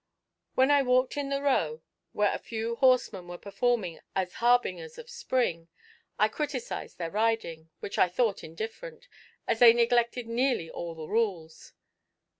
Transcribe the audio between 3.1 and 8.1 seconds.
were performing as harbingers of spring, I criticised their riding, which I